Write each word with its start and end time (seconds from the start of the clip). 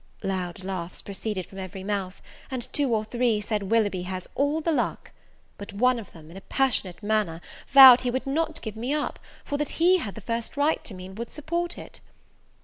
Loud 0.23 0.63
laughs 0.63 0.99
proceeded 0.99 1.45
from 1.45 1.59
every 1.59 1.83
mouth, 1.83 2.23
and 2.49 2.67
two 2.73 2.91
or 2.95 3.05
three 3.05 3.39
said 3.39 3.69
Willoughby 3.69 4.01
has 4.01 4.27
all 4.33 4.59
the 4.59 4.71
luck! 4.71 5.11
But 5.59 5.73
one 5.73 5.99
of 5.99 6.11
them, 6.11 6.31
in 6.31 6.37
a 6.37 6.41
passionate 6.41 7.03
manner, 7.03 7.39
vowed 7.69 8.01
he 8.01 8.09
would 8.09 8.25
not 8.25 8.63
give 8.63 8.75
me 8.75 8.95
up, 8.95 9.19
for 9.45 9.57
that 9.59 9.77
he 9.79 9.99
had 9.99 10.15
the 10.15 10.21
first 10.21 10.57
right 10.57 10.83
to 10.85 10.95
me, 10.95 11.05
and 11.05 11.19
would 11.19 11.29
support 11.29 11.77
it. 11.77 11.99